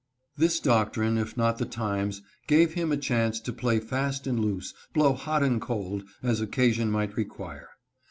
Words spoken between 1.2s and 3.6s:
not the times, gave him a chance to